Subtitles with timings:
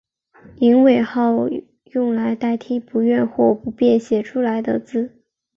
[0.61, 1.47] 隐讳号
[1.93, 5.21] 用来代替不愿或不便写出来的字。